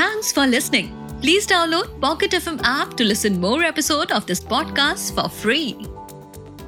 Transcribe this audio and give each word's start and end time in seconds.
Thanks 0.00 0.32
for 0.32 0.46
listening. 0.46 0.86
Please 1.20 1.46
download 1.46 1.88
Pocket 2.00 2.30
FM 2.30 2.58
app 2.64 2.96
to 2.96 3.04
listen 3.04 3.38
more 3.38 3.62
episode 3.62 4.10
of 4.10 4.24
this 4.24 4.40
podcast 4.40 5.14
for 5.14 5.28
free. 5.28 5.76